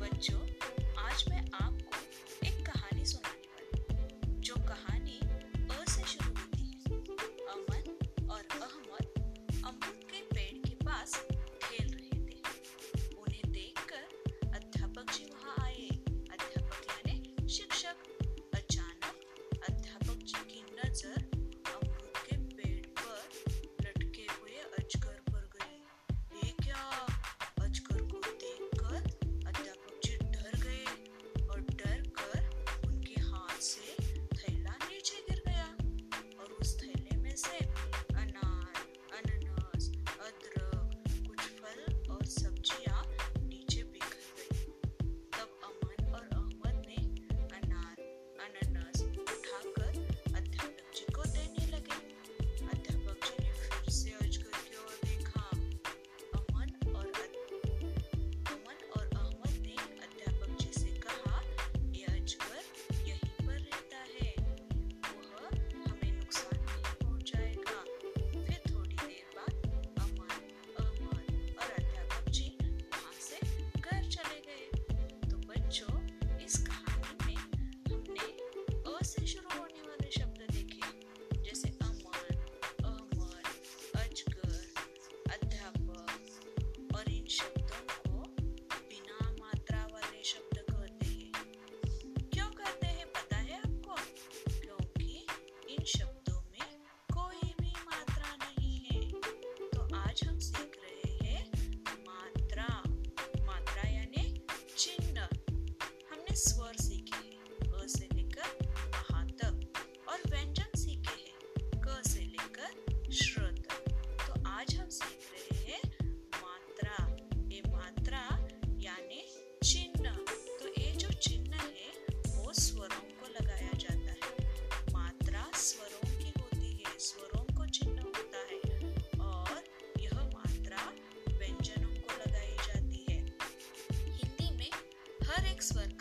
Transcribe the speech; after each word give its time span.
बच्चों। 0.00 0.57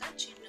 at 0.08 0.47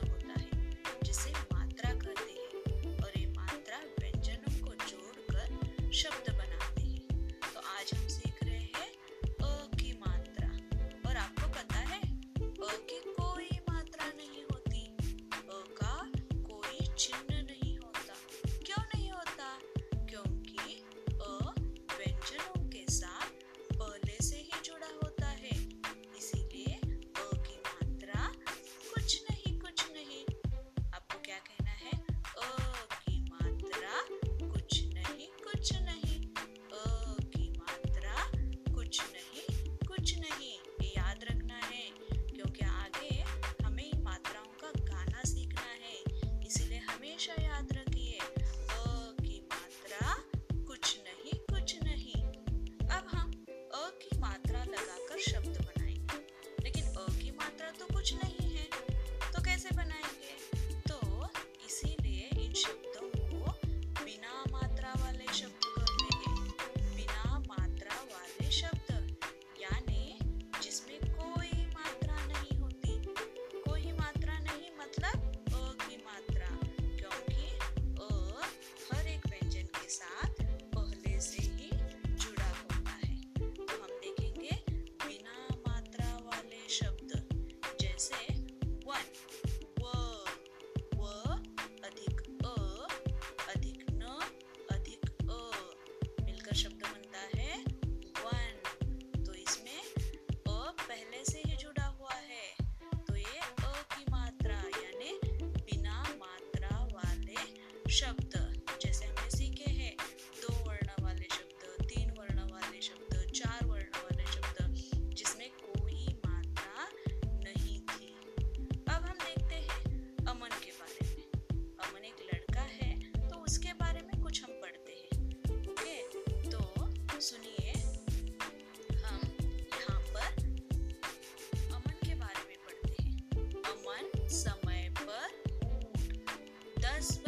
us. 136.99 137.28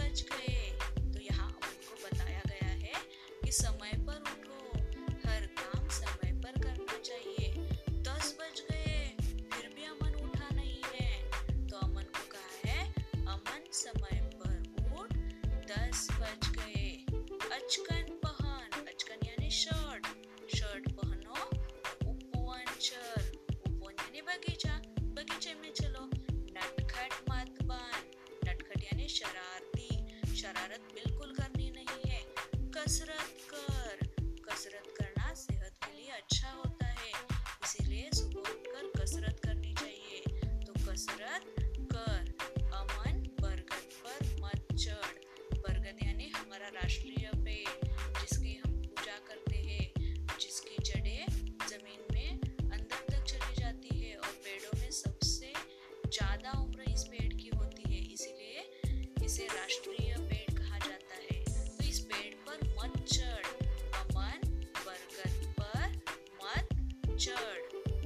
out 30.62 30.72
of 30.72 30.89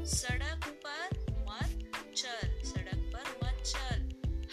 सड़क 0.04 0.82
पर 0.86 1.08
मत 1.30 1.90
चल, 2.16 2.62
सड़क 2.62 3.12
पर 3.12 3.38
मत 3.44 3.62
चल। 3.62 4.02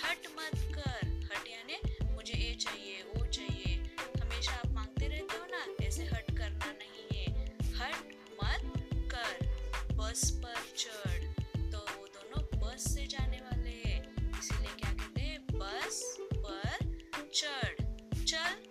हट 0.03 0.19
मत 0.38 0.80
कर। 0.80 1.07
हट 1.07 1.48
यानी 1.48 2.06
मुझे 2.12 2.33
ये 2.33 2.56
चाहिए, 2.56 3.03
वो 3.03 3.25
चाहिए। 3.25 3.95
हमेशा 4.21 4.51
आप 4.51 4.68
मांगते 4.68 5.07
रहते 5.07 5.38
हो 5.38 5.45
ना, 5.45 5.86
ऐसे 5.86 6.03
हट 6.03 6.38
करना 6.38 6.65
नहीं 6.65 7.24
है। 7.24 7.56
हट 7.62 7.95
मत 8.44 8.74
कर। 8.94 9.57
बस 9.94 10.31
पर 10.31 10.74
चढ़। 10.77 11.31
तो 11.71 11.77
वो 11.77 12.07
दोनों 12.07 12.59
बस 12.59 12.94
से 12.95 13.07
जाने 13.07 13.38
वाले 13.38 13.69
हैं। 13.69 14.30
इसीलिए 14.39 14.75
क्या 14.80 14.94
कहते 14.94 15.21
हैं? 15.21 15.48
बस 15.51 16.18
पर 16.36 17.09
चढ़। 17.33 17.75
चल 18.24 18.71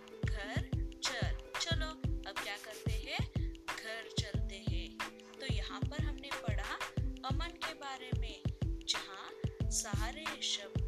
सहारे 9.82 10.24
शब्द 10.52 10.79